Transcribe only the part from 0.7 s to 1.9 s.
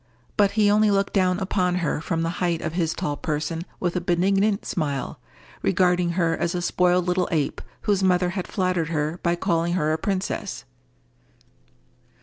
only looked down upon